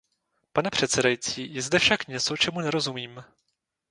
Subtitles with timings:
[0.53, 3.23] Pane předsedající, je zde však něco, čemu nerozumím.